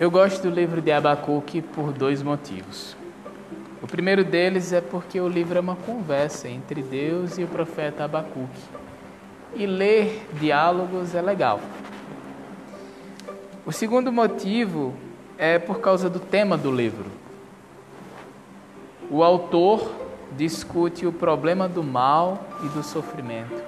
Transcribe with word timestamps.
Eu 0.00 0.12
gosto 0.12 0.42
do 0.42 0.50
livro 0.50 0.80
de 0.80 0.92
Abacuque 0.92 1.60
por 1.60 1.90
dois 1.92 2.22
motivos. 2.22 2.96
O 3.82 3.86
primeiro 3.88 4.22
deles 4.22 4.72
é 4.72 4.80
porque 4.80 5.20
o 5.20 5.26
livro 5.26 5.58
é 5.58 5.60
uma 5.60 5.74
conversa 5.74 6.48
entre 6.48 6.82
Deus 6.82 7.36
e 7.36 7.42
o 7.42 7.48
profeta 7.48 8.04
Abacuque. 8.04 8.62
E 9.56 9.66
ler 9.66 10.24
diálogos 10.34 11.16
é 11.16 11.20
legal. 11.20 11.60
O 13.66 13.72
segundo 13.72 14.12
motivo 14.12 14.94
é 15.36 15.58
por 15.58 15.80
causa 15.80 16.08
do 16.08 16.20
tema 16.20 16.56
do 16.56 16.70
livro. 16.70 17.10
O 19.10 19.24
autor 19.24 19.92
discute 20.36 21.06
o 21.06 21.12
problema 21.12 21.68
do 21.68 21.82
mal 21.82 22.46
e 22.62 22.68
do 22.68 22.84
sofrimento. 22.84 23.64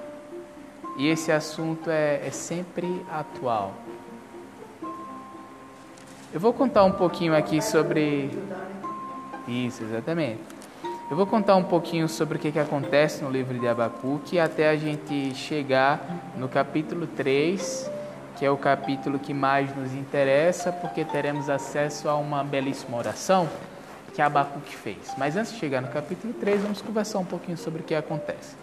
E 0.97 1.09
esse 1.09 1.29
assunto 1.29 1.89
é, 1.89 2.25
é 2.25 2.31
sempre 2.31 3.05
atual. 3.11 3.73
Eu 6.33 6.39
vou 6.39 6.53
contar 6.53 6.85
um 6.85 6.93
pouquinho 6.93 7.35
aqui 7.35 7.61
sobre. 7.61 8.31
Isso, 9.45 9.83
exatamente. 9.83 10.39
Eu 11.09 11.17
vou 11.17 11.27
contar 11.27 11.57
um 11.57 11.63
pouquinho 11.63 12.07
sobre 12.07 12.37
o 12.37 12.39
que, 12.39 12.53
que 12.53 12.59
acontece 12.59 13.21
no 13.21 13.29
livro 13.29 13.59
de 13.59 13.67
Abacuque 13.67 14.39
até 14.39 14.69
a 14.69 14.77
gente 14.77 15.35
chegar 15.35 15.99
no 16.37 16.47
capítulo 16.47 17.05
3, 17.05 17.91
que 18.37 18.45
é 18.45 18.49
o 18.49 18.55
capítulo 18.55 19.19
que 19.19 19.33
mais 19.33 19.75
nos 19.75 19.93
interessa, 19.93 20.71
porque 20.71 21.03
teremos 21.03 21.49
acesso 21.49 22.07
a 22.07 22.15
uma 22.15 22.45
belíssima 22.45 22.97
oração 22.97 23.49
que 24.15 24.21
Abacuque 24.21 24.73
fez. 24.73 25.13
Mas 25.17 25.35
antes 25.35 25.51
de 25.51 25.59
chegar 25.59 25.81
no 25.81 25.89
capítulo 25.89 26.33
3, 26.33 26.61
vamos 26.61 26.81
conversar 26.81 27.19
um 27.19 27.25
pouquinho 27.25 27.57
sobre 27.57 27.81
o 27.81 27.83
que 27.83 27.93
acontece. 27.93 28.55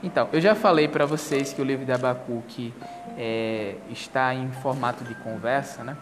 Então, 0.00 0.28
eu 0.32 0.40
já 0.40 0.54
falei 0.54 0.86
para 0.86 1.04
vocês 1.04 1.52
que 1.52 1.60
o 1.60 1.64
livro 1.64 1.84
de 1.84 1.90
Abacuque 1.90 2.72
é, 3.16 3.74
está 3.90 4.32
em 4.32 4.48
formato 4.52 5.02
de 5.02 5.16
conversa, 5.16 5.82
né? 5.82 5.96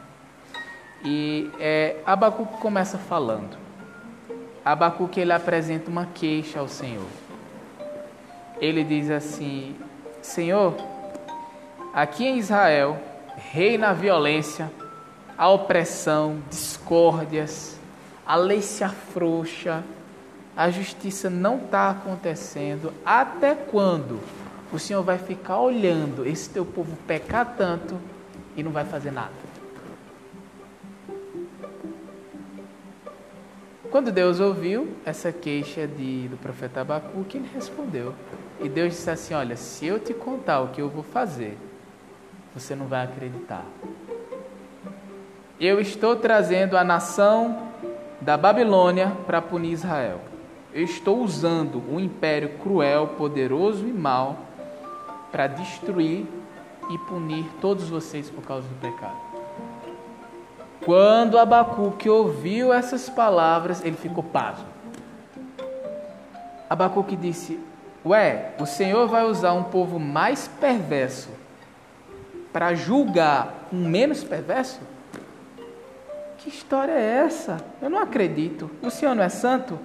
E 1.04 1.50
é, 1.58 1.96
Abacuque 2.04 2.58
começa 2.58 2.98
falando. 2.98 3.56
Abacuque 4.64 5.20
ele 5.20 5.32
apresenta 5.32 5.90
uma 5.90 6.06
queixa 6.06 6.58
ao 6.58 6.68
Senhor. 6.68 7.06
Ele 8.60 8.82
diz 8.82 9.10
assim: 9.10 9.76
Senhor, 10.22 10.74
aqui 11.94 12.26
em 12.26 12.38
Israel 12.38 12.98
reina 13.36 13.90
a 13.90 13.92
violência, 13.92 14.70
a 15.36 15.48
opressão, 15.48 16.38
discórdias, 16.50 17.78
a 18.26 18.34
lei 18.34 18.60
se 18.60 18.82
afrouxa, 18.82 19.84
a 20.56 20.70
justiça 20.70 21.30
não 21.30 21.58
está 21.58 21.90
acontecendo. 21.90 22.92
Até 23.04 23.54
quando 23.54 24.18
o 24.72 24.78
Senhor 24.78 25.02
vai 25.02 25.18
ficar 25.18 25.60
olhando 25.60 26.26
esse 26.26 26.50
teu 26.50 26.64
povo 26.64 26.96
pecar 27.06 27.54
tanto 27.56 27.96
e 28.56 28.62
não 28.62 28.72
vai 28.72 28.84
fazer 28.84 29.12
nada? 29.12 29.55
Quando 33.90 34.10
Deus 34.10 34.40
ouviu 34.40 34.88
essa 35.04 35.32
queixa 35.32 35.86
de, 35.86 36.28
do 36.28 36.36
profeta 36.36 36.80
Abacuque, 36.80 37.38
ele 37.38 37.48
respondeu. 37.54 38.14
E 38.60 38.68
Deus 38.68 38.92
disse 38.92 39.10
assim: 39.10 39.34
Olha, 39.34 39.56
se 39.56 39.86
eu 39.86 39.98
te 39.98 40.12
contar 40.12 40.60
o 40.60 40.68
que 40.68 40.80
eu 40.80 40.88
vou 40.88 41.02
fazer, 41.02 41.56
você 42.54 42.74
não 42.74 42.86
vai 42.86 43.04
acreditar. 43.04 43.64
Eu 45.60 45.80
estou 45.80 46.16
trazendo 46.16 46.76
a 46.76 46.84
nação 46.84 47.70
da 48.20 48.36
Babilônia 48.36 49.12
para 49.26 49.40
punir 49.40 49.72
Israel. 49.72 50.20
Eu 50.72 50.82
estou 50.82 51.22
usando 51.22 51.82
um 51.90 51.98
império 51.98 52.58
cruel, 52.58 53.08
poderoso 53.16 53.86
e 53.86 53.92
mau 53.92 54.38
para 55.32 55.46
destruir 55.46 56.26
e 56.90 56.98
punir 56.98 57.46
todos 57.60 57.88
vocês 57.88 58.30
por 58.30 58.42
causa 58.42 58.68
do 58.68 58.74
pecado. 58.74 59.25
Quando 60.84 61.38
Abacuque 61.38 62.08
ouviu 62.08 62.72
essas 62.72 63.08
palavras, 63.08 63.84
ele 63.84 63.96
ficou 63.96 64.22
pasmo. 64.22 64.66
Abacuque 66.68 67.16
disse: 67.16 67.58
Ué, 68.04 68.52
o 68.60 68.66
Senhor 68.66 69.08
vai 69.08 69.24
usar 69.24 69.52
um 69.52 69.64
povo 69.64 69.98
mais 69.98 70.48
perverso 70.60 71.28
para 72.52 72.74
julgar 72.74 73.66
um 73.72 73.88
menos 73.88 74.22
perverso? 74.22 74.80
Que 76.38 76.48
história 76.48 76.92
é 76.92 77.24
essa? 77.24 77.58
Eu 77.82 77.90
não 77.90 77.98
acredito. 77.98 78.70
O 78.80 78.90
Senhor 78.90 79.14
não 79.14 79.24
é 79.24 79.28
santo? 79.28 79.78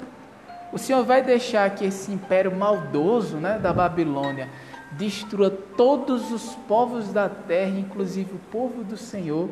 O 0.71 0.77
Senhor 0.77 1.03
vai 1.03 1.21
deixar 1.21 1.69
que 1.71 1.83
esse 1.83 2.11
império 2.11 2.55
maldoso 2.55 3.37
né, 3.37 3.59
da 3.59 3.73
Babilônia 3.73 4.47
destrua 4.91 5.49
todos 5.49 6.31
os 6.31 6.55
povos 6.67 7.11
da 7.11 7.27
terra, 7.27 7.79
inclusive 7.79 8.35
o 8.35 8.39
povo 8.51 8.83
do 8.83 8.95
Senhor? 8.95 9.49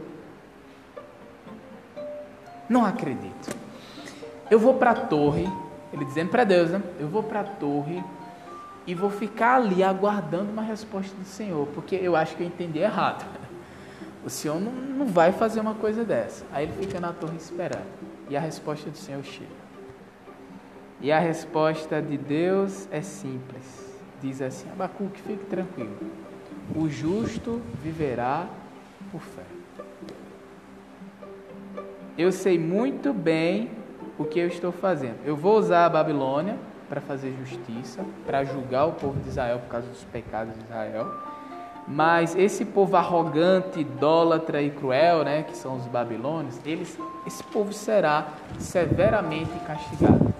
Não 2.69 2.85
acredito. 2.85 3.55
Eu 4.49 4.59
vou 4.59 4.75
para 4.75 4.91
a 4.91 4.95
torre, 4.95 5.49
ele 5.91 6.05
dizendo 6.05 6.29
para 6.29 6.43
Deus, 6.43 6.69
né? 6.69 6.81
Eu 6.99 7.07
vou 7.07 7.23
para 7.23 7.41
a 7.41 7.43
torre 7.43 8.03
e 8.85 8.93
vou 8.93 9.09
ficar 9.09 9.55
ali 9.55 9.83
aguardando 9.83 10.51
uma 10.51 10.61
resposta 10.61 11.15
do 11.15 11.25
Senhor, 11.25 11.67
porque 11.73 11.95
eu 11.95 12.15
acho 12.15 12.35
que 12.35 12.43
eu 12.43 12.47
entendi 12.47 12.79
errado. 12.79 13.25
O 14.21 14.29
Senhor 14.29 14.59
não, 14.59 14.73
não 14.73 15.05
vai 15.05 15.31
fazer 15.31 15.61
uma 15.61 15.73
coisa 15.73 16.03
dessa. 16.03 16.45
Aí 16.51 16.65
ele 16.65 16.73
fica 16.73 16.99
na 16.99 17.13
torre 17.13 17.37
esperando. 17.37 17.87
E 18.29 18.35
a 18.35 18.39
resposta 18.41 18.89
do 18.89 18.97
Senhor 18.97 19.23
chega. 19.23 19.47
E 20.99 21.09
a 21.09 21.19
resposta 21.19 22.01
de 22.01 22.17
Deus 22.17 22.85
é 22.91 23.01
simples. 23.01 23.95
Diz 24.21 24.41
assim: 24.41 24.69
Abacuque, 24.71 25.21
fique 25.21 25.45
tranquilo. 25.45 25.95
O 26.75 26.89
justo 26.89 27.61
viverá 27.81 28.45
por 29.09 29.21
fé. 29.21 29.43
Eu 32.19 32.33
sei 32.33 32.59
muito 32.59 33.13
bem 33.13 33.71
o 34.17 34.25
que 34.25 34.41
eu 34.41 34.47
estou 34.49 34.73
fazendo. 34.73 35.15
Eu 35.23 35.37
vou 35.37 35.57
usar 35.57 35.85
a 35.85 35.89
Babilônia 35.89 36.57
para 36.89 36.99
fazer 36.99 37.33
justiça, 37.39 38.03
para 38.25 38.43
julgar 38.43 38.87
o 38.87 38.91
povo 38.91 39.17
de 39.21 39.29
Israel 39.29 39.59
por 39.59 39.69
causa 39.69 39.87
dos 39.87 40.03
pecados 40.03 40.53
de 40.53 40.61
Israel. 40.65 41.09
Mas 41.87 42.35
esse 42.35 42.65
povo 42.65 42.97
arrogante, 42.97 43.79
idólatra 43.79 44.61
e 44.61 44.69
cruel, 44.69 45.23
né, 45.23 45.43
que 45.43 45.55
são 45.55 45.77
os 45.77 45.85
babilônios, 45.85 46.59
eles, 46.65 46.99
esse 47.25 47.41
povo 47.41 47.71
será 47.71 48.27
severamente 48.59 49.57
castigado. 49.65 50.33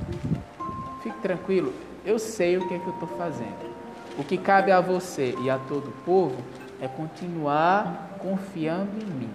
Fique 1.02 1.18
tranquilo, 1.22 1.72
eu 2.06 2.20
sei 2.20 2.58
o 2.58 2.68
que 2.68 2.74
é 2.74 2.78
que 2.78 2.88
eu 2.88 2.94
estou 2.94 3.08
fazendo. 3.18 3.74
O 4.18 4.24
que 4.26 4.38
cabe 4.38 4.70
a 4.70 4.82
você 4.82 5.34
e 5.42 5.50
a 5.50 5.58
todo 5.58 5.88
o 5.88 6.04
povo 6.04 6.36
é 6.82 6.90
continuar 6.90 8.09
confiando 8.20 8.92
em 9.02 9.06
mim, 9.06 9.32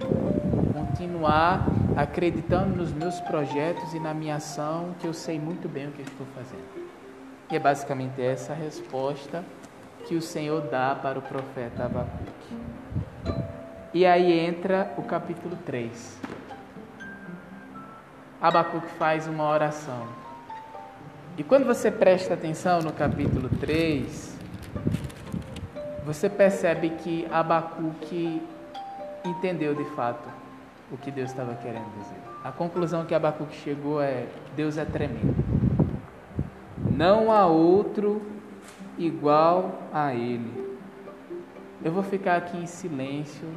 continuar 0.72 1.66
acreditando 1.96 2.76
nos 2.76 2.92
meus 2.92 3.20
projetos 3.20 3.94
e 3.94 4.00
na 4.00 4.12
minha 4.14 4.36
ação, 4.36 4.94
que 5.00 5.06
eu 5.06 5.12
sei 5.12 5.38
muito 5.38 5.68
bem 5.68 5.88
o 5.88 5.92
que 5.92 6.02
estou 6.02 6.26
fazendo. 6.34 6.84
E 7.50 7.56
é 7.56 7.58
basicamente 7.58 8.20
essa 8.20 8.52
a 8.52 8.56
resposta 8.56 9.44
que 10.06 10.14
o 10.14 10.22
Senhor 10.22 10.62
dá 10.62 10.94
para 10.94 11.18
o 11.18 11.22
profeta 11.22 11.84
Abacuque. 11.84 12.56
E 13.92 14.04
aí 14.04 14.38
entra 14.38 14.92
o 14.96 15.02
capítulo 15.02 15.56
3. 15.64 16.18
Abacuque 18.40 18.88
faz 18.98 19.26
uma 19.26 19.48
oração. 19.48 20.06
E 21.38 21.42
quando 21.42 21.64
você 21.64 21.90
presta 21.90 22.34
atenção 22.34 22.80
no 22.80 22.92
capítulo 22.92 23.48
3, 23.60 24.38
você 26.04 26.28
percebe 26.28 26.90
que 26.90 27.26
Abacuque 27.30 28.42
entendeu 29.24 29.74
de 29.74 29.84
fato 29.96 30.28
o 30.92 30.96
que 30.96 31.10
Deus 31.10 31.30
estava 31.30 31.54
querendo 31.54 31.90
dizer. 31.98 32.18
A 32.44 32.52
conclusão 32.52 33.04
que 33.04 33.14
Abacuque 33.14 33.56
chegou 33.56 34.00
é: 34.00 34.26
Deus 34.54 34.76
é 34.76 34.84
tremendo. 34.84 35.34
Não 36.90 37.32
há 37.32 37.46
outro 37.46 38.22
igual 38.98 39.82
a 39.92 40.14
Ele. 40.14 40.64
Eu 41.82 41.90
vou 41.90 42.02
ficar 42.02 42.36
aqui 42.36 42.56
em 42.56 42.66
silêncio 42.66 43.48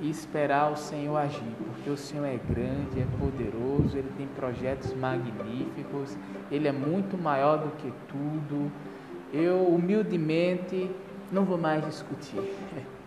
e 0.00 0.10
esperar 0.10 0.72
o 0.72 0.76
Senhor 0.76 1.16
agir, 1.16 1.54
porque 1.66 1.88
o 1.88 1.96
Senhor 1.96 2.24
é 2.24 2.36
grande, 2.36 3.00
é 3.00 3.06
poderoso, 3.18 3.96
Ele 3.96 4.10
tem 4.16 4.26
projetos 4.26 4.92
magníficos, 4.94 6.16
Ele 6.50 6.66
é 6.66 6.72
muito 6.72 7.16
maior 7.16 7.58
do 7.58 7.70
que 7.76 7.92
tudo. 8.08 8.72
Eu, 9.32 9.66
humildemente, 9.66 10.90
não 11.30 11.44
vou 11.44 11.58
mais 11.58 11.84
discutir. 11.84 12.40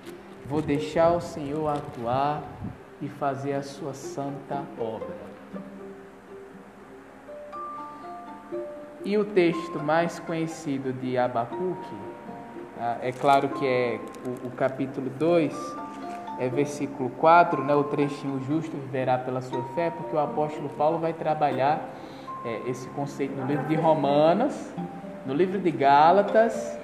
Vou 0.48 0.62
deixar 0.62 1.12
o 1.12 1.20
Senhor 1.20 1.68
atuar 1.68 2.42
e 3.02 3.10
fazer 3.10 3.54
a 3.54 3.62
sua 3.62 3.94
santa 3.94 4.64
obra. 4.80 5.28
E 9.04 9.18
o 9.18 9.26
texto 9.26 9.78
mais 9.80 10.20
conhecido 10.20 10.94
de 10.94 11.18
Abacuque, 11.18 11.96
ah, 12.80 12.98
é 13.02 13.12
claro 13.12 13.50
que 13.50 13.66
é 13.66 14.00
o, 14.26 14.48
o 14.48 14.52
capítulo 14.52 15.10
2, 15.10 15.54
é 16.40 16.48
versículo 16.48 17.10
4, 17.10 17.64
né, 17.66 17.76
o 17.76 17.84
trechinho 17.84 18.42
justo 18.44 18.72
viverá 18.78 19.18
pela 19.18 19.42
sua 19.42 19.64
fé, 19.76 19.92
porque 19.92 20.16
o 20.16 20.20
apóstolo 20.20 20.70
Paulo 20.70 20.98
vai 20.98 21.12
trabalhar 21.12 21.90
é, 22.46 22.70
esse 22.70 22.88
conceito 22.90 23.36
no 23.36 23.46
livro 23.46 23.66
de 23.66 23.76
Romanos, 23.76 24.54
no 25.26 25.34
livro 25.34 25.60
de 25.60 25.72
Gálatas, 25.72 26.80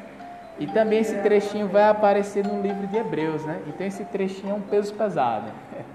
e 0.59 0.67
também 0.67 0.99
esse 0.99 1.17
trechinho 1.19 1.67
vai 1.67 1.89
aparecer 1.89 2.45
no 2.45 2.61
livro 2.61 2.87
de 2.87 2.97
Hebreus, 2.97 3.43
né? 3.45 3.61
Então 3.67 3.85
esse 3.85 4.05
trechinho 4.05 4.51
é 4.51 4.55
um 4.55 4.61
peso 4.61 4.93
pesado. 4.93 5.51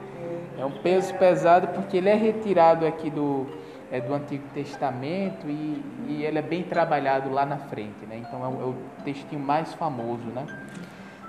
É 0.58 0.64
um 0.64 0.72
peso 0.72 1.14
pesado 1.14 1.68
porque 1.68 1.98
ele 1.98 2.08
é 2.08 2.16
retirado 2.16 2.84
aqui 2.84 3.08
do, 3.08 3.46
é, 3.92 4.00
do 4.00 4.12
Antigo 4.12 4.42
Testamento 4.52 5.48
e, 5.48 5.80
e 6.08 6.24
ele 6.24 6.36
é 6.36 6.42
bem 6.42 6.64
trabalhado 6.64 7.30
lá 7.30 7.46
na 7.46 7.58
frente, 7.58 8.04
né? 8.08 8.16
Então 8.16 8.44
é 8.44 8.48
o, 8.48 8.60
é 8.60 8.64
o 8.64 8.74
textinho 9.04 9.40
mais 9.40 9.72
famoso, 9.74 10.24
né? 10.34 10.44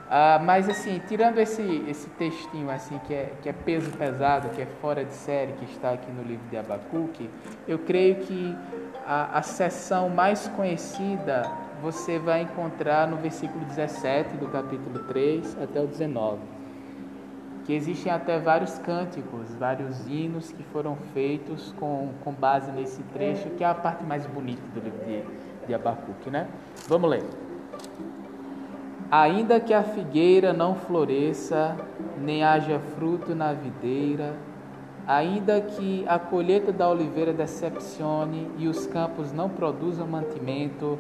Ah, 0.10 0.42
mas 0.44 0.68
assim, 0.68 1.00
tirando 1.08 1.38
esse, 1.38 1.86
esse 1.88 2.10
textinho 2.10 2.72
assim 2.72 3.00
que 3.06 3.14
é, 3.14 3.32
que 3.44 3.48
é 3.48 3.54
peso 3.54 3.92
pesado, 3.92 4.50
que 4.50 4.62
é 4.64 4.66
fora 4.82 5.06
de 5.06 5.14
série, 5.14 5.54
que 5.54 5.66
está 5.66 5.92
aqui 5.92 6.12
no 6.12 6.24
livro 6.24 6.48
de 6.50 6.58
Abacuque, 6.58 7.30
eu 7.68 7.78
creio 7.78 8.16
que 8.16 8.58
a, 9.06 9.38
a 9.38 9.42
seção 9.44 10.10
mais 10.10 10.48
conhecida 10.48 11.44
você 11.82 12.20
vai 12.20 12.42
encontrar 12.42 13.08
no 13.08 13.18
versículo 13.18 13.66
17 13.66 14.38
do 14.38 14.48
capítulo 14.48 15.00
3 15.08 15.58
até 15.62 15.82
o 15.82 15.88
19 15.88 16.60
que 17.70 17.76
existem 17.76 18.12
até 18.12 18.40
vários 18.40 18.80
cânticos, 18.80 19.54
vários 19.54 20.08
hinos 20.08 20.52
que 20.52 20.64
foram 20.64 20.96
feitos 21.14 21.72
com, 21.80 22.10
com 22.24 22.34
base 22.34 22.72
nesse 22.72 23.04
trecho, 23.14 23.48
que 23.52 23.64
é 23.64 23.68
a 23.68 23.76
parte 23.76 24.04
mais 24.04 24.26
bonita 24.26 24.64
do 24.74 24.80
livro 24.80 25.06
de, 25.06 25.24
de 25.68 25.74
Abacuque, 25.76 26.32
né? 26.32 26.48
Vamos 26.88 27.08
ler. 27.08 27.24
Ainda 29.12 29.60
que 29.60 29.72
a 29.72 29.84
figueira 29.84 30.52
não 30.52 30.74
floresça, 30.74 31.78
nem 32.18 32.44
haja 32.44 32.80
fruto 32.80 33.36
na 33.36 33.54
videira, 33.54 34.34
ainda 35.06 35.62
que 35.62 36.04
a 36.08 36.18
colheita 36.18 36.72
da 36.72 36.90
oliveira 36.90 37.32
decepcione 37.32 38.50
e 38.58 38.68
os 38.68 38.88
campos 38.88 39.32
não 39.32 39.48
produzam 39.48 40.08
mantimento, 40.08 40.98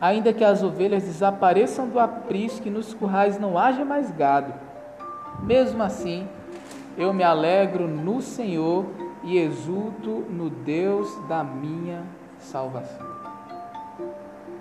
ainda 0.00 0.32
que 0.32 0.42
as 0.42 0.62
ovelhas 0.62 1.02
desapareçam 1.02 1.88
do 1.88 1.98
aprisco 1.98 2.66
e 2.66 2.70
nos 2.70 2.94
currais 2.94 3.38
não 3.38 3.58
haja 3.58 3.84
mais 3.84 4.10
gado, 4.10 4.54
mesmo 5.42 5.82
assim, 5.82 6.26
eu 6.96 7.12
me 7.12 7.22
alegro 7.22 7.86
no 7.86 8.20
Senhor 8.20 8.86
e 9.22 9.36
exulto 9.36 10.24
no 10.30 10.48
Deus 10.48 11.14
da 11.28 11.44
minha 11.44 12.02
salvação. 12.38 13.10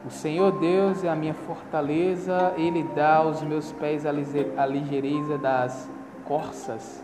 O 0.06 0.10
Senhor 0.10 0.52
Deus 0.60 1.04
é 1.04 1.10
a 1.10 1.16
minha 1.16 1.34
fortaleza, 1.34 2.54
Ele 2.58 2.84
dá 2.96 3.18
aos 3.18 3.42
meus 3.42 3.72
pés 3.74 4.06
a 4.06 4.66
ligeireza 4.66 5.38
das 5.38 5.90
corças 6.26 7.04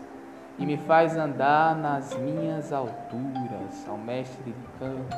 e 0.58 0.64
me 0.64 0.78
faz 0.78 1.16
andar 1.16 1.76
nas 1.76 2.14
minhas 2.14 2.72
alturas, 2.72 3.86
ao 3.86 3.98
mestre 3.98 4.42
de 4.44 4.54
canto 4.78 5.16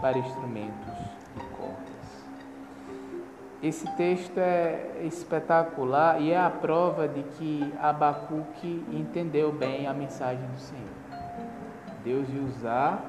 para 0.00 0.18
instrumentos 0.18 1.12
esse 3.62 3.88
texto 3.92 4.38
é 4.38 5.02
espetacular 5.04 6.20
e 6.20 6.32
é 6.32 6.40
a 6.40 6.50
prova 6.50 7.06
de 7.06 7.22
que 7.22 7.72
Abacuque 7.80 8.84
entendeu 8.90 9.52
bem 9.52 9.86
a 9.86 9.94
mensagem 9.94 10.44
do 10.48 10.58
Senhor. 10.58 10.82
Deus 12.02 12.28
ia 12.28 12.42
usar 12.42 13.04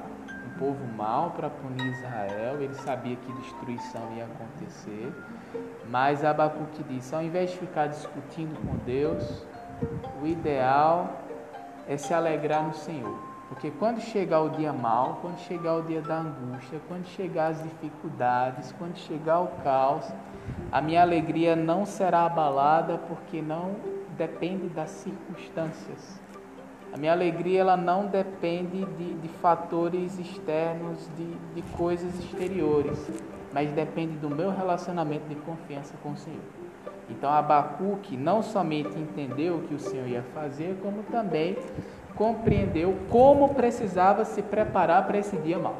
um 0.46 0.58
povo 0.58 0.86
mau 0.96 1.32
para 1.32 1.50
punir 1.50 1.84
Israel, 1.98 2.62
ele 2.62 2.74
sabia 2.74 3.16
que 3.16 3.32
destruição 3.32 4.12
ia 4.16 4.26
acontecer, 4.26 5.12
mas 5.90 6.24
Abacuque 6.24 6.84
disse: 6.84 7.12
ao 7.14 7.22
invés 7.22 7.50
de 7.50 7.58
ficar 7.58 7.88
discutindo 7.88 8.56
com 8.64 8.76
Deus, 8.84 9.44
o 10.22 10.26
ideal 10.26 11.18
é 11.88 11.96
se 11.96 12.14
alegrar 12.14 12.62
no 12.62 12.74
Senhor. 12.74 13.33
Porque 13.54 13.70
quando 13.78 14.00
chegar 14.00 14.40
o 14.40 14.48
dia 14.48 14.72
mal, 14.72 15.20
quando 15.22 15.38
chegar 15.38 15.76
o 15.76 15.82
dia 15.82 16.02
da 16.02 16.18
angústia, 16.18 16.80
quando 16.88 17.06
chegar 17.06 17.52
as 17.52 17.62
dificuldades, 17.62 18.74
quando 18.76 18.96
chegar 18.96 19.42
o 19.42 19.46
caos, 19.62 20.12
a 20.72 20.80
minha 20.80 21.00
alegria 21.00 21.54
não 21.54 21.86
será 21.86 22.26
abalada 22.26 22.98
porque 23.06 23.40
não 23.40 23.76
depende 24.18 24.66
das 24.70 24.90
circunstâncias. 24.90 26.20
A 26.92 26.96
minha 26.96 27.12
alegria 27.12 27.60
ela 27.60 27.76
não 27.76 28.06
depende 28.06 28.84
de, 28.84 29.14
de 29.14 29.28
fatores 29.28 30.18
externos, 30.18 31.08
de, 31.16 31.34
de 31.54 31.62
coisas 31.76 32.12
exteriores, 32.18 33.08
mas 33.52 33.70
depende 33.70 34.16
do 34.16 34.28
meu 34.28 34.50
relacionamento 34.50 35.28
de 35.28 35.36
confiança 35.36 35.94
com 36.02 36.10
o 36.10 36.16
Senhor. 36.16 36.42
Então 37.08 37.30
Abacuque 37.30 38.16
não 38.16 38.42
somente 38.42 38.98
entendeu 38.98 39.58
o 39.58 39.62
que 39.62 39.74
o 39.74 39.78
Senhor 39.78 40.08
ia 40.08 40.24
fazer, 40.34 40.76
como 40.82 41.04
também 41.04 41.56
compreendeu 42.16 42.96
como 43.10 43.54
precisava 43.54 44.24
se 44.24 44.42
preparar 44.42 45.06
para 45.06 45.18
esse 45.18 45.36
dia 45.36 45.58
mau. 45.58 45.76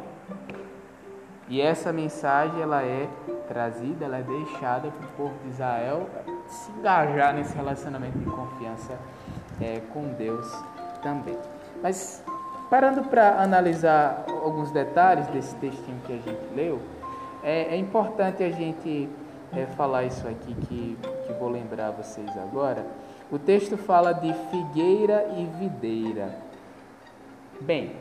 E 1.48 1.60
essa 1.60 1.92
mensagem 1.92 2.60
ela 2.60 2.82
é 2.82 3.08
trazida, 3.46 4.06
ela 4.06 4.18
é 4.18 4.22
deixada 4.22 4.88
para 4.90 5.06
o 5.06 5.10
povo 5.12 5.34
de 5.44 5.50
Israel 5.50 6.08
se 6.46 6.70
engajar 6.72 7.34
nesse 7.34 7.54
relacionamento 7.54 8.18
de 8.18 8.24
confiança 8.24 8.98
é, 9.60 9.80
com 9.92 10.08
Deus 10.14 10.50
também. 11.02 11.36
Mas 11.82 12.24
parando 12.70 13.04
para 13.04 13.40
analisar 13.42 14.24
alguns 14.26 14.70
detalhes 14.70 15.26
desse 15.28 15.54
textinho 15.56 16.00
que 16.06 16.12
a 16.12 16.16
gente 16.16 16.54
leu, 16.54 16.80
é, 17.42 17.74
é 17.74 17.76
importante 17.76 18.42
a 18.42 18.50
gente 18.50 19.08
é, 19.54 19.66
falar 19.66 20.04
isso 20.04 20.26
aqui 20.26 20.54
que, 20.54 20.98
que 21.26 21.32
vou 21.34 21.50
lembrar 21.50 21.90
vocês 21.90 22.30
agora 22.38 22.84
o 23.30 23.38
texto 23.38 23.76
fala 23.76 24.12
de 24.12 24.32
figueira 24.50 25.26
e 25.36 25.44
videira. 25.58 26.36
Bem, 27.60 27.96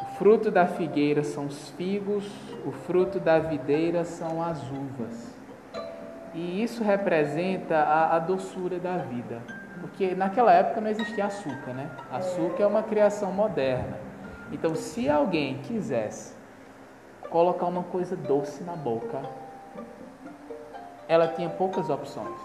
o 0.00 0.04
fruto 0.16 0.50
da 0.50 0.66
figueira 0.66 1.22
são 1.24 1.46
os 1.46 1.70
figos, 1.70 2.24
o 2.64 2.72
fruto 2.72 3.18
da 3.18 3.38
videira 3.38 4.04
são 4.04 4.42
as 4.42 4.62
uvas. 4.70 5.34
E 6.34 6.62
isso 6.62 6.84
representa 6.84 7.76
a, 7.76 8.16
a 8.16 8.18
doçura 8.18 8.78
da 8.78 8.98
vida. 8.98 9.42
Porque 9.80 10.14
naquela 10.14 10.52
época 10.52 10.80
não 10.80 10.90
existia 10.90 11.26
açúcar, 11.26 11.72
né? 11.72 11.90
Açúcar 12.12 12.62
é 12.62 12.66
uma 12.66 12.82
criação 12.82 13.32
moderna. 13.32 13.98
Então, 14.52 14.74
se 14.74 15.08
alguém 15.08 15.58
quisesse 15.58 16.34
colocar 17.30 17.66
uma 17.66 17.84
coisa 17.84 18.16
doce 18.16 18.62
na 18.62 18.74
boca, 18.76 19.22
ela 21.08 21.28
tinha 21.28 21.48
poucas 21.48 21.88
opções. 21.88 22.38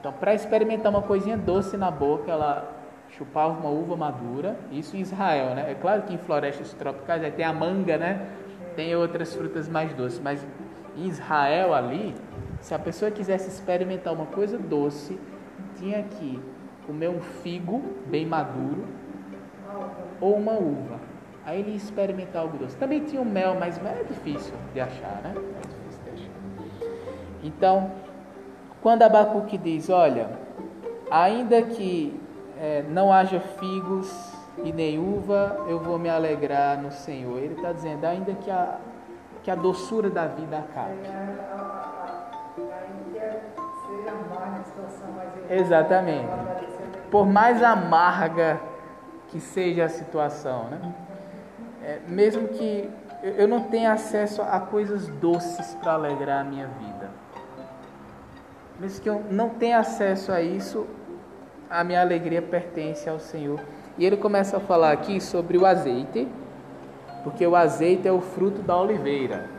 Então, 0.00 0.12
para 0.12 0.34
experimentar 0.34 0.90
uma 0.90 1.02
coisinha 1.02 1.36
doce 1.36 1.76
na 1.76 1.90
boca, 1.90 2.32
ela 2.32 2.72
chupava 3.10 3.52
uma 3.60 3.68
uva 3.68 3.96
madura, 3.96 4.56
isso 4.72 4.96
em 4.96 5.00
Israel, 5.00 5.54
né? 5.54 5.70
É 5.70 5.74
claro 5.74 6.02
que 6.02 6.14
em 6.14 6.18
florestas 6.18 6.72
tropicais 6.72 7.22
tem 7.34 7.44
a 7.44 7.52
manga, 7.52 7.98
né? 7.98 8.26
Tem 8.74 8.96
outras 8.96 9.34
frutas 9.34 9.68
mais 9.68 9.92
doces, 9.92 10.18
mas 10.18 10.46
em 10.96 11.06
Israel 11.06 11.74
ali, 11.74 12.14
se 12.60 12.74
a 12.74 12.78
pessoa 12.78 13.10
quisesse 13.10 13.48
experimentar 13.48 14.14
uma 14.14 14.26
coisa 14.26 14.56
doce, 14.56 15.20
tinha 15.76 16.02
que 16.02 16.40
comer 16.86 17.08
um 17.08 17.20
figo 17.20 17.82
bem 18.06 18.24
maduro 18.24 18.84
ou 20.18 20.34
uma 20.36 20.52
uva. 20.52 20.98
Aí 21.44 21.60
ele 21.60 21.70
ia 21.70 21.76
experimentar 21.76 22.42
algo 22.42 22.56
doce. 22.56 22.76
Também 22.76 23.00
tinha 23.00 23.20
o 23.20 23.24
mel, 23.24 23.56
mas 23.58 23.78
é 23.84 24.02
difícil 24.04 24.54
de 24.72 24.80
achar, 24.80 25.20
né? 25.22 25.34
É 25.34 25.68
difícil 25.68 26.04
de 26.04 26.10
achar. 26.10 26.30
Então, 27.42 27.90
quando 28.82 29.02
Abacuque 29.02 29.58
diz: 29.58 29.90
Olha, 29.90 30.30
ainda 31.10 31.62
que 31.62 32.18
é, 32.58 32.82
não 32.88 33.12
haja 33.12 33.40
figos 33.40 34.32
e 34.64 34.72
nem 34.72 34.98
uva, 34.98 35.64
eu 35.68 35.78
vou 35.78 35.98
me 35.98 36.08
alegrar 36.08 36.78
no 36.78 36.90
Senhor. 36.90 37.38
Ele 37.38 37.54
está 37.54 37.72
dizendo: 37.72 38.04
ainda 38.04 38.32
que 38.34 38.50
a, 38.50 38.78
que 39.42 39.50
a 39.50 39.54
doçura 39.54 40.08
da 40.08 40.26
vida 40.26 40.58
acabe. 40.58 40.94
Exatamente. 45.50 46.28
Por 47.10 47.26
mais 47.26 47.62
amarga 47.62 48.60
que 49.28 49.40
seja 49.40 49.84
a 49.84 49.88
situação, 49.88 50.64
né? 50.64 50.94
É, 51.82 51.98
mesmo 52.06 52.48
que 52.48 52.90
eu 53.22 53.48
não 53.48 53.62
tenha 53.64 53.92
acesso 53.92 54.42
a 54.42 54.60
coisas 54.60 55.08
doces 55.08 55.74
para 55.76 55.94
alegrar 55.94 56.40
a 56.40 56.44
minha 56.44 56.66
vida 56.66 56.99
mesmo 58.80 59.02
que 59.02 59.10
eu 59.10 59.22
não 59.30 59.50
tenha 59.50 59.78
acesso 59.78 60.32
a 60.32 60.40
isso, 60.40 60.86
a 61.68 61.84
minha 61.84 62.00
alegria 62.00 62.40
pertence 62.40 63.08
ao 63.08 63.20
Senhor. 63.20 63.60
E 63.98 64.06
ele 64.06 64.16
começa 64.16 64.56
a 64.56 64.60
falar 64.60 64.90
aqui 64.90 65.20
sobre 65.20 65.58
o 65.58 65.66
azeite, 65.66 66.26
porque 67.22 67.46
o 67.46 67.54
azeite 67.54 68.08
é 68.08 68.12
o 68.12 68.22
fruto 68.22 68.62
da 68.62 68.74
oliveira. 68.76 69.50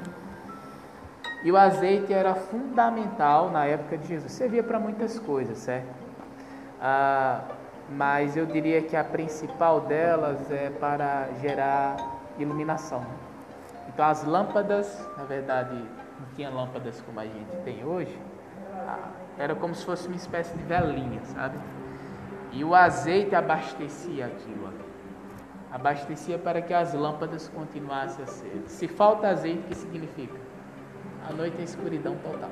E 1.44 1.51
o 1.51 1.58
azeite 1.58 2.12
era 2.12 2.34
fundamental 2.34 3.51
na 3.51 3.66
época 3.66 3.96
de 3.96 4.08
Jesus. 4.08 4.32
Servia 4.32 4.63
para 4.63 4.80
muitas 4.80 5.20
coisas, 5.20 5.60
certo? 5.60 5.88
Ah, 6.82 7.42
mas 7.92 8.36
eu 8.36 8.48
diria 8.48 8.82
que 8.82 8.96
a 8.96 9.04
principal 9.04 9.82
delas 9.82 10.50
é 10.50 10.72
para 10.72 11.30
gerar 11.40 11.96
iluminação. 12.40 13.06
Então 13.88 14.06
as 14.06 14.24
lâmpadas, 14.24 15.08
na 15.16 15.25
verdade, 15.25 15.75
não 15.75 16.28
tinha 16.36 16.50
lâmpadas 16.50 17.00
como 17.01 17.20
a 17.20 17.25
gente 17.25 17.56
tem 17.63 17.84
hoje, 17.86 18.18
era 19.38 19.56
como 19.56 19.74
se 19.74 19.86
fosse 19.86 20.08
uma 20.08 20.16
espécie 20.16 20.56
de 20.56 20.64
velinha, 20.64 21.22
sabe? 21.26 21.58
E 22.52 22.64
o 22.64 22.76
azeite 22.76 23.34
abastecia 23.34 24.26
aquilo 24.26 24.68
ali. 24.68 24.86
Abastecia 25.72 26.38
para 26.38 26.62
que 26.62 26.74
as 26.74 26.94
lâmpadas 26.94 27.48
continuassem 27.48 28.24
a 28.24 28.28
ser. 28.28 28.64
Se 28.68 28.88
falta 28.88 29.30
azeite, 29.30 29.60
o 29.60 29.64
que 29.64 29.76
significa? 29.76 30.36
A 31.30 31.34
noite 31.34 31.60
é 31.60 31.64
escuridão 31.64 32.18
total. 32.18 32.50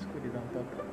Escuridão 0.00 0.42
total. 0.52 0.86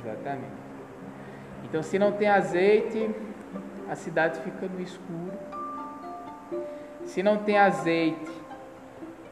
Exatamente. 0.00 0.60
Então, 1.64 1.82
se 1.82 1.98
não 1.98 2.12
tem 2.12 2.28
azeite, 2.28 3.14
a 3.88 3.94
cidade 3.94 4.40
fica 4.40 4.66
no 4.66 4.80
escuro. 4.80 5.59
Se 7.10 7.24
não 7.24 7.38
tem 7.38 7.58
azeite, 7.58 8.30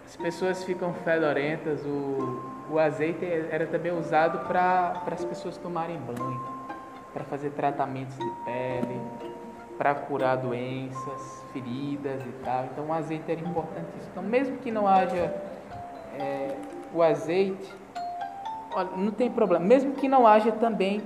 as 0.04 0.16
pessoas 0.16 0.64
ficam 0.64 0.92
fedorentas. 0.92 1.80
O, 1.86 2.42
o 2.72 2.76
azeite 2.76 3.24
era 3.24 3.68
também 3.68 3.96
usado 3.96 4.48
para 4.48 5.00
as 5.12 5.24
pessoas 5.24 5.56
tomarem 5.56 5.96
banho, 5.96 6.42
para 7.12 7.22
fazer 7.22 7.50
tratamentos 7.50 8.16
de 8.16 8.30
pele, 8.44 9.00
para 9.78 9.94
curar 9.94 10.38
doenças, 10.38 11.44
feridas 11.52 12.20
e 12.26 12.32
tal. 12.44 12.64
Então, 12.64 12.86
o 12.86 12.92
azeite 12.92 13.30
era 13.30 13.40
importantíssimo. 13.40 14.10
Então, 14.10 14.24
mesmo 14.24 14.58
que 14.58 14.72
não 14.72 14.88
haja 14.88 15.32
é, 16.18 16.56
o 16.92 17.00
azeite, 17.00 17.72
olha, 18.74 18.90
não 18.96 19.12
tem 19.12 19.30
problema. 19.30 19.64
Mesmo 19.64 19.92
que 19.92 20.08
não 20.08 20.26
haja 20.26 20.50
também 20.50 21.00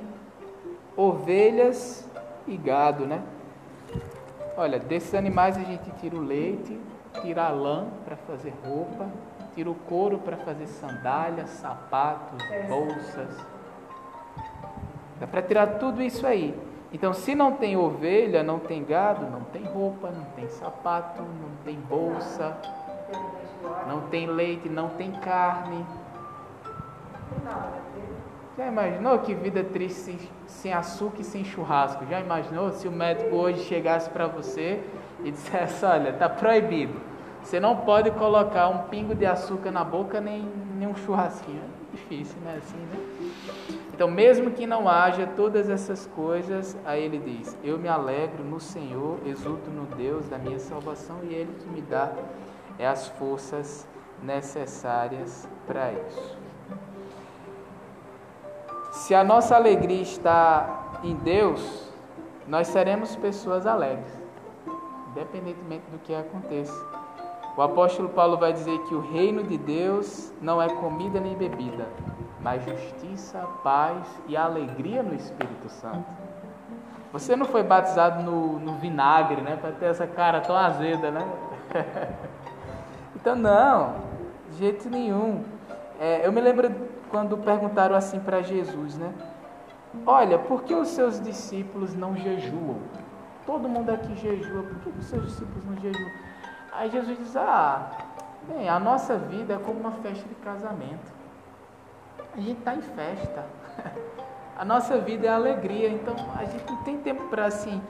ovelhas 0.96 2.08
e 2.48 2.56
gado, 2.56 3.06
né? 3.06 3.22
Olha, 4.56 4.78
desses 4.78 5.14
animais 5.14 5.56
a 5.56 5.62
gente 5.62 5.90
tira 6.00 6.14
o 6.14 6.20
leite, 6.20 6.78
tira 7.22 7.44
a 7.44 7.50
lã 7.50 7.86
para 8.04 8.16
fazer 8.16 8.52
roupa, 8.64 9.08
tira 9.54 9.70
o 9.70 9.74
couro 9.74 10.18
para 10.18 10.36
fazer 10.36 10.66
sandálias, 10.66 11.48
sapatos, 11.50 12.38
bolsas. 12.68 13.36
Dá 15.18 15.26
para 15.26 15.40
tirar 15.42 15.78
tudo 15.78 16.02
isso 16.02 16.26
aí. 16.26 16.54
Então, 16.92 17.14
se 17.14 17.34
não 17.34 17.52
tem 17.52 17.76
ovelha, 17.76 18.42
não 18.42 18.58
tem 18.58 18.84
gado, 18.84 19.24
não 19.30 19.40
tem 19.44 19.64
roupa, 19.64 20.10
não 20.10 20.24
tem 20.36 20.46
sapato, 20.48 21.22
não 21.22 21.56
tem 21.64 21.76
bolsa, 21.76 22.54
não 23.88 24.02
tem 24.08 24.26
leite, 24.26 24.68
não 24.68 24.90
tem 24.90 25.10
carne. 25.12 25.86
Já 28.56 28.66
imaginou 28.66 29.18
que 29.20 29.34
vida 29.34 29.64
triste 29.64 30.30
sem, 30.46 30.74
açúcar 30.74 31.22
e 31.22 31.24
sem 31.24 31.42
churrasco? 31.42 32.04
Já 32.04 32.20
imaginou 32.20 32.70
se 32.72 32.86
o 32.86 32.92
médico 32.92 33.34
hoje 33.34 33.64
chegasse 33.64 34.10
para 34.10 34.26
você 34.26 34.82
e 35.24 35.30
dissesse: 35.30 35.82
Olha, 35.86 36.10
está 36.10 36.28
proibido, 36.28 37.00
você 37.42 37.58
não 37.58 37.78
pode 37.78 38.10
colocar 38.10 38.68
um 38.68 38.88
pingo 38.88 39.14
de 39.14 39.24
açúcar 39.24 39.70
na 39.70 39.82
boca 39.82 40.20
nem, 40.20 40.46
nem 40.76 40.86
um 40.86 40.94
churrasquinho? 40.94 41.62
É 41.62 41.96
difícil, 41.96 42.36
né? 42.42 42.58
Assim, 42.58 42.76
né? 42.76 43.78
Então, 43.94 44.10
mesmo 44.10 44.50
que 44.50 44.66
não 44.66 44.86
haja 44.86 45.26
todas 45.26 45.70
essas 45.70 46.06
coisas, 46.08 46.76
aí 46.84 47.02
ele 47.02 47.18
diz: 47.18 47.56
Eu 47.64 47.78
me 47.78 47.88
alegro 47.88 48.44
no 48.44 48.60
Senhor, 48.60 49.18
exulto 49.24 49.70
no 49.70 49.86
Deus 49.96 50.28
da 50.28 50.36
minha 50.36 50.58
salvação 50.58 51.20
e 51.22 51.32
Ele 51.32 51.54
que 51.58 51.68
me 51.70 51.80
dá 51.80 52.12
é 52.78 52.86
as 52.86 53.08
forças 53.08 53.86
necessárias 54.22 55.48
para 55.66 55.92
isso. 55.92 56.41
Se 58.92 59.14
a 59.14 59.24
nossa 59.24 59.56
alegria 59.56 60.02
está 60.02 60.98
em 61.02 61.14
Deus, 61.14 61.90
nós 62.46 62.68
seremos 62.68 63.16
pessoas 63.16 63.66
alegres, 63.66 64.12
independentemente 65.10 65.84
do 65.90 65.98
que 65.98 66.14
aconteça. 66.14 66.78
O 67.56 67.62
apóstolo 67.62 68.10
Paulo 68.10 68.36
vai 68.36 68.52
dizer 68.52 68.78
que 68.80 68.94
o 68.94 69.00
reino 69.00 69.44
de 69.44 69.56
Deus 69.56 70.30
não 70.42 70.60
é 70.60 70.68
comida 70.68 71.18
nem 71.18 71.34
bebida, 71.34 71.88
mas 72.42 72.62
justiça, 72.64 73.38
paz 73.64 74.06
e 74.28 74.36
alegria 74.36 75.02
no 75.02 75.14
Espírito 75.14 75.70
Santo. 75.70 76.04
Você 77.14 77.34
não 77.34 77.46
foi 77.46 77.62
batizado 77.62 78.22
no, 78.22 78.58
no 78.58 78.74
vinagre, 78.74 79.40
né? 79.40 79.56
Para 79.58 79.72
ter 79.72 79.86
essa 79.86 80.06
cara 80.06 80.42
tão 80.42 80.54
azeda, 80.54 81.10
né? 81.10 81.26
então, 83.16 83.34
não, 83.34 83.94
de 84.50 84.58
jeito 84.58 84.90
nenhum. 84.90 85.44
É, 85.98 86.26
eu 86.26 86.32
me 86.32 86.42
lembro 86.42 86.91
quando 87.12 87.36
perguntaram 87.36 87.94
assim 87.94 88.18
para 88.18 88.40
Jesus, 88.40 88.96
né? 88.96 89.12
Olha, 90.06 90.38
por 90.38 90.62
que 90.62 90.74
os 90.74 90.88
seus 90.88 91.20
discípulos 91.20 91.94
não 91.94 92.16
jejuam? 92.16 92.78
Todo 93.44 93.68
mundo 93.68 93.90
aqui 93.90 94.16
jejua, 94.16 94.62
por 94.62 94.78
que 94.78 94.98
os 94.98 95.04
seus 95.04 95.26
discípulos 95.26 95.62
não 95.66 95.76
jejuam? 95.76 96.10
Aí 96.72 96.90
Jesus 96.90 97.18
diz: 97.18 97.36
Ah, 97.36 97.90
bem, 98.48 98.66
a 98.66 98.80
nossa 98.80 99.18
vida 99.18 99.54
é 99.54 99.58
como 99.58 99.78
uma 99.78 99.92
festa 99.92 100.26
de 100.26 100.34
casamento. 100.36 101.12
A 102.34 102.40
gente 102.40 102.58
está 102.58 102.74
em 102.74 102.80
festa. 102.82 103.44
A 104.54 104.64
nossa 104.66 104.98
vida 104.98 105.26
é 105.26 105.30
alegria, 105.30 105.88
então 105.88 106.14
a 106.38 106.44
gente 106.44 106.70
não 106.70 106.84
tem 106.84 106.98
tempo 106.98 107.24
para 107.28 107.46
assim 107.46 107.82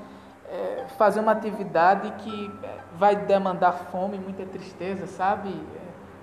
é, 0.48 0.86
fazer 0.96 1.20
uma 1.20 1.32
atividade 1.32 2.10
que 2.18 2.50
é, 2.62 2.78
vai 2.96 3.16
demandar 3.16 3.72
fome, 3.72 4.16
muita 4.16 4.46
tristeza, 4.46 5.06
sabe? 5.06 5.50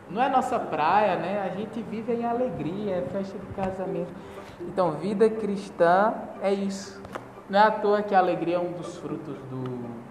Não 0.09 0.21
é 0.21 0.29
nossa 0.29 0.57
praia, 0.59 1.15
né? 1.17 1.41
A 1.41 1.55
gente 1.55 1.81
vive 1.83 2.13
em 2.13 2.25
alegria, 2.25 2.95
é 2.95 3.01
festa 3.01 3.37
de 3.37 3.45
casamento. 3.53 4.11
Então, 4.59 4.93
vida 4.93 5.29
cristã 5.29 6.13
é 6.41 6.51
isso. 6.51 6.99
Não 7.47 7.59
é 7.59 7.63
à 7.63 7.71
toa 7.71 8.01
que 8.01 8.15
a 8.15 8.19
alegria 8.19 8.55
é 8.55 8.59
um 8.59 8.71
dos 8.71 8.97
frutos 8.97 9.37
do, 9.49 9.63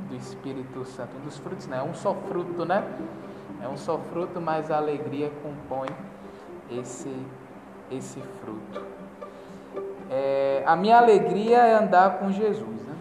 do 0.09 0.17
Espírito 0.17 0.85
Santo. 0.85 1.17
Um 1.17 1.25
dos 1.25 1.37
frutos, 1.39 1.67
né? 1.67 1.79
É 1.79 1.83
um 1.83 1.95
só 1.95 2.15
fruto, 2.15 2.65
né? 2.65 2.85
É 3.63 3.69
um 3.69 3.77
só 3.77 3.99
fruto, 3.99 4.41
mas 4.41 4.71
a 4.71 4.77
alegria 4.77 5.33
compõe 5.43 5.89
esse, 6.71 7.13
esse 7.91 8.21
fruto. 8.41 8.87
É, 10.11 10.63
a 10.65 10.77
minha 10.77 10.97
alegria 10.97 11.59
é 11.59 11.75
andar 11.75 12.19
com 12.19 12.31
Jesus, 12.31 12.83
né? 12.87 12.95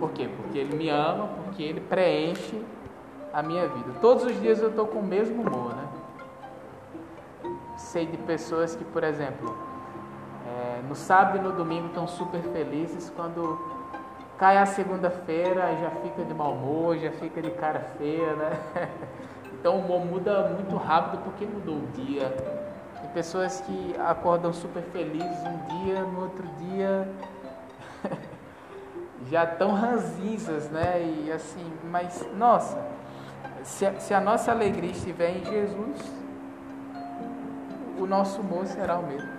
Por 0.00 0.10
quê? 0.12 0.28
Porque 0.36 0.58
Ele 0.58 0.74
me 0.74 0.88
ama, 0.88 1.28
porque 1.44 1.62
Ele 1.62 1.80
preenche 1.80 2.62
a 3.34 3.42
minha 3.42 3.66
vida. 3.66 3.92
Todos 4.00 4.24
os 4.24 4.40
dias 4.40 4.60
eu 4.60 4.70
estou 4.70 4.86
com 4.86 5.00
o 5.00 5.02
mesmo 5.02 5.42
humor, 5.42 5.74
né? 5.74 5.88
Sei 7.76 8.06
de 8.06 8.16
pessoas 8.16 8.76
que, 8.76 8.84
por 8.84 9.02
exemplo, 9.02 9.54
é, 10.46 10.80
no 10.88 10.94
sábado 10.94 11.38
e 11.38 11.40
no 11.40 11.50
domingo 11.50 11.88
estão 11.88 12.06
super 12.06 12.40
felizes, 12.40 13.12
quando 13.16 13.60
cai 14.38 14.56
a 14.56 14.66
segunda-feira 14.66 15.76
já 15.80 15.90
fica 15.90 16.24
de 16.24 16.32
mau 16.32 16.52
humor, 16.52 16.96
já 16.96 17.10
fica 17.10 17.42
de 17.42 17.50
cara 17.50 17.80
feia, 17.98 18.34
né? 18.34 18.52
Então 19.64 19.76
o 19.76 19.78
humor 19.78 20.04
muda 20.04 20.50
muito 20.50 20.76
rápido 20.76 21.22
porque 21.24 21.46
mudou 21.46 21.76
o 21.76 21.86
dia. 21.94 22.28
Tem 23.00 23.08
pessoas 23.14 23.62
que 23.62 23.96
acordam 23.98 24.52
super 24.52 24.82
felizes 24.82 25.38
um 25.42 25.84
dia, 25.84 26.02
no 26.02 26.20
outro 26.20 26.46
dia 26.58 27.08
já 29.30 29.44
estão 29.44 29.72
ranzinzas, 29.72 30.68
né? 30.68 31.00
E 31.00 31.32
assim, 31.32 31.72
mas 31.90 32.26
nossa, 32.36 32.76
se 33.64 33.86
a, 33.86 33.98
se 33.98 34.14
a 34.14 34.20
nossa 34.20 34.52
alegria 34.52 34.90
estiver 34.90 35.38
em 35.38 35.44
Jesus, 35.44 35.98
o 37.98 38.06
nosso 38.06 38.40
humor 38.40 38.66
será 38.66 38.98
o 38.98 39.06
mesmo. 39.06 39.32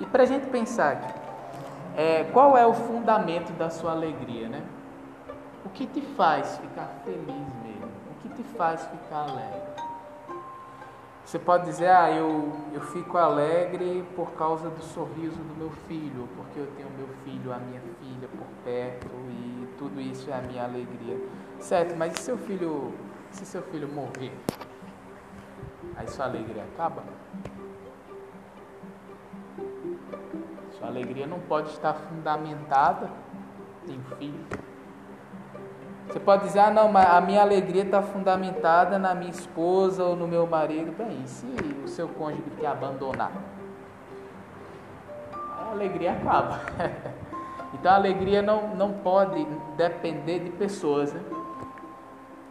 E 0.00 0.06
para 0.06 0.22
a 0.22 0.26
gente 0.26 0.46
pensar 0.46 0.92
aqui, 0.92 1.12
é, 1.96 2.24
qual 2.32 2.56
é 2.56 2.64
o 2.64 2.72
fundamento 2.72 3.52
da 3.54 3.68
sua 3.68 3.90
alegria, 3.90 4.48
né? 4.48 4.62
O 5.64 5.68
que 5.68 5.86
te 5.86 6.00
faz 6.00 6.56
ficar 6.58 6.88
feliz 7.04 7.26
mesmo? 7.26 7.90
O 8.12 8.22
que 8.22 8.28
te 8.28 8.44
faz 8.56 8.86
ficar 8.86 9.28
alegre? 9.28 9.67
Você 11.28 11.38
pode 11.38 11.66
dizer, 11.66 11.90
ah, 11.90 12.10
eu, 12.10 12.50
eu 12.72 12.80
fico 12.80 13.18
alegre 13.18 14.02
por 14.16 14.30
causa 14.32 14.70
do 14.70 14.82
sorriso 14.82 15.36
do 15.36 15.54
meu 15.58 15.70
filho, 15.86 16.26
porque 16.34 16.58
eu 16.58 16.66
tenho 16.68 16.88
meu 16.96 17.06
filho, 17.22 17.52
a 17.52 17.58
minha 17.58 17.82
filha 18.00 18.26
por 18.28 18.46
perto 18.64 19.08
e 19.28 19.68
tudo 19.76 20.00
isso 20.00 20.30
é 20.30 20.32
a 20.32 20.40
minha 20.40 20.64
alegria. 20.64 21.20
Certo, 21.60 21.94
mas 21.98 22.14
e 22.14 22.22
seu 22.22 22.38
filho, 22.38 22.94
se 23.30 23.44
seu 23.44 23.60
filho 23.64 23.86
morrer, 23.88 24.32
aí 25.96 26.08
sua 26.08 26.24
alegria 26.24 26.64
acaba? 26.64 27.02
Sua 30.78 30.88
alegria 30.88 31.26
não 31.26 31.40
pode 31.40 31.68
estar 31.68 31.92
fundamentada 31.92 33.10
em 33.86 34.00
filho. 34.16 34.46
Você 36.08 36.18
pode 36.18 36.44
dizer, 36.44 36.60
ah 36.60 36.70
não, 36.70 36.90
mas 36.90 37.06
a 37.06 37.20
minha 37.20 37.42
alegria 37.42 37.82
está 37.82 38.00
fundamentada 38.00 38.98
na 38.98 39.14
minha 39.14 39.30
esposa 39.30 40.02
ou 40.02 40.16
no 40.16 40.26
meu 40.26 40.46
marido. 40.46 40.90
Bem, 40.96 41.22
e 41.22 41.28
se 41.28 41.46
o 41.84 41.88
seu 41.88 42.08
cônjuge 42.08 42.42
te 42.58 42.64
abandonar? 42.64 43.30
A 45.32 45.70
alegria 45.72 46.12
acaba. 46.12 46.60
Então 47.74 47.92
a 47.92 47.96
alegria 47.96 48.40
não, 48.40 48.74
não 48.74 48.92
pode 48.94 49.44
depender 49.76 50.38
de 50.38 50.50
pessoas. 50.50 51.12
Né? 51.12 51.20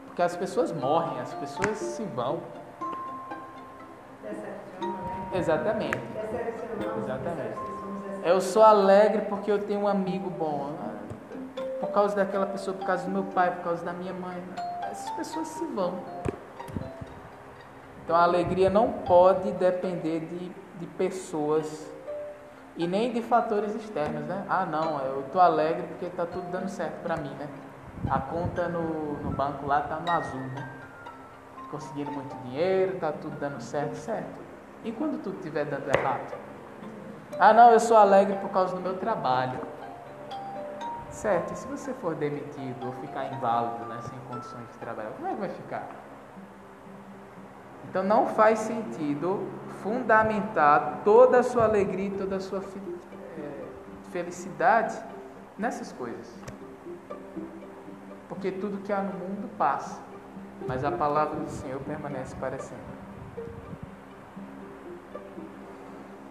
Porque 0.05 0.21
as 0.21 0.35
pessoas 0.35 0.71
morrem, 0.71 1.19
as 1.19 1.33
pessoas 1.33 1.77
se 1.77 2.03
vão. 2.03 2.39
Exatamente. 5.33 5.99
Exatamente. 6.99 7.57
Eu 8.23 8.39
sou 8.39 8.63
alegre 8.63 9.23
porque 9.23 9.51
eu 9.51 9.59
tenho 9.59 9.81
um 9.81 9.87
amigo 9.87 10.29
bom. 10.29 10.71
Por 11.79 11.89
causa 11.91 12.15
daquela 12.15 12.45
pessoa, 12.45 12.75
por 12.75 12.85
causa 12.85 13.05
do 13.05 13.11
meu 13.11 13.23
pai, 13.23 13.51
por 13.55 13.63
causa 13.63 13.85
da 13.85 13.93
minha 13.93 14.13
mãe. 14.13 14.41
Essas 14.89 15.09
pessoas 15.11 15.47
se 15.47 15.65
vão. 15.65 15.99
Então 18.03 18.15
a 18.15 18.23
alegria 18.23 18.69
não 18.69 18.91
pode 18.91 19.51
depender 19.51 20.21
de, 20.21 20.51
de 20.79 20.87
pessoas 20.97 21.91
e 22.75 22.87
nem 22.87 23.11
de 23.11 23.21
fatores 23.21 23.75
externos, 23.75 24.23
né? 24.23 24.45
Ah, 24.47 24.65
não, 24.65 24.99
eu 25.01 25.21
estou 25.21 25.41
alegre 25.41 25.83
porque 25.87 26.05
está 26.05 26.25
tudo 26.25 26.49
dando 26.51 26.69
certo 26.69 27.01
para 27.03 27.17
mim, 27.17 27.33
né? 27.35 27.47
A 28.09 28.19
conta 28.19 28.67
no, 28.67 29.13
no 29.21 29.31
banco 29.31 29.65
lá 29.65 29.81
está 29.81 29.99
no 29.99 30.11
azul, 30.11 30.39
né? 30.39 30.77
conseguindo 31.69 32.11
muito 32.11 32.35
dinheiro, 32.43 32.95
está 32.95 33.11
tudo 33.11 33.37
dando 33.39 33.59
certo, 33.61 33.95
certo. 33.95 34.41
E 34.83 34.91
quando 34.91 35.21
tudo 35.21 35.37
estiver 35.37 35.65
dando 35.65 35.87
errado? 35.95 36.33
Ah, 37.39 37.53
não, 37.53 37.71
eu 37.71 37.79
sou 37.79 37.97
alegre 37.97 38.37
por 38.37 38.49
causa 38.49 38.75
do 38.75 38.81
meu 38.81 38.97
trabalho. 38.97 39.59
Certo, 41.17 41.51
e 41.51 41.57
se 41.57 41.67
você 41.67 41.91
for 41.95 42.13
demitido 42.13 42.85
ou 42.85 42.93
ficar 42.93 43.33
inválido, 43.33 43.85
né, 43.85 43.99
sem 44.01 44.19
condições 44.29 44.67
de 44.71 44.77
trabalhar, 44.77 45.09
como 45.13 45.27
é 45.27 45.33
que 45.33 45.39
vai 45.39 45.49
ficar? 45.49 45.89
Então 47.89 48.03
não 48.03 48.27
faz 48.27 48.59
sentido 48.59 49.47
fundamentar 49.81 51.01
toda 51.03 51.39
a 51.39 51.43
sua 51.43 51.63
alegria 51.63 52.09
e 52.09 52.11
toda 52.11 52.35
a 52.35 52.39
sua 52.39 52.59
é, 52.59 53.65
felicidade 54.11 54.95
nessas 55.57 55.91
coisas. 55.91 56.31
Porque 58.29 58.51
tudo 58.51 58.83
que 58.83 58.93
há 58.93 59.01
no 59.01 59.13
mundo 59.13 59.49
passa, 59.57 59.99
mas 60.67 60.83
a 60.83 60.91
palavra 60.91 61.39
do 61.39 61.49
Senhor 61.49 61.79
permanece 61.79 62.35
para 62.35 62.59
sempre. 62.59 62.86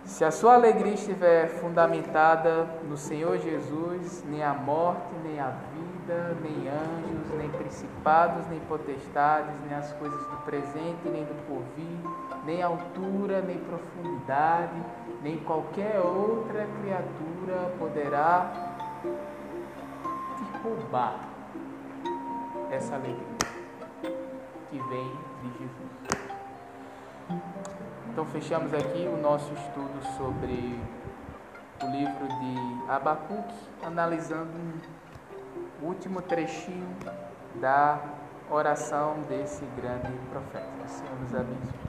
Se 0.06 0.24
a 0.24 0.30
sua 0.30 0.54
alegria 0.54 0.94
estiver 0.94 1.48
fundamentada 1.48 2.64
no 2.88 2.96
Senhor 2.96 3.38
Jesus, 3.38 4.22
nem 4.24 4.40
a 4.40 4.54
morte, 4.54 5.12
nem 5.24 5.40
a 5.40 5.50
vida, 5.50 6.36
nem 6.40 6.68
anjos, 6.68 7.36
nem 7.36 7.50
principados, 7.50 8.46
nem 8.46 8.60
potestades, 8.60 9.52
nem 9.68 9.76
as 9.76 9.92
coisas 9.94 10.24
do 10.28 10.36
presente, 10.44 11.08
nem 11.10 11.24
do 11.24 11.34
porvir, 11.48 11.98
nem 12.44 12.62
altura, 12.62 13.42
nem 13.42 13.58
profundidade, 13.58 14.80
nem 15.24 15.38
qualquer 15.38 15.98
outra 15.98 16.68
criatura 16.80 17.72
poderá 17.76 18.52
te 20.36 20.58
roubar 20.62 21.18
essa 22.70 22.94
alegria 22.94 23.26
que 24.70 24.78
vem 24.78 25.12
de 25.42 25.58
Jesus. 25.58 26.16
Então 28.16 28.24
fechamos 28.24 28.72
aqui 28.72 29.06
o 29.06 29.20
nosso 29.20 29.52
estudo 29.52 30.02
sobre 30.16 30.80
o 31.82 31.86
livro 31.90 32.26
de 32.26 32.90
Abacuque, 32.90 33.54
analisando 33.82 34.52
um 35.82 35.86
último 35.86 36.22
trechinho 36.22 36.88
da 37.60 38.00
oração 38.50 39.20
desse 39.28 39.66
grande 39.76 40.10
profeta. 40.30 40.66
O 40.82 40.88
Senhor 40.88 41.20
nos 41.20 41.34
abençoe. 41.34 41.85